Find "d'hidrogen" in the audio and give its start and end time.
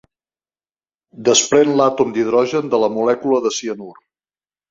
2.15-2.73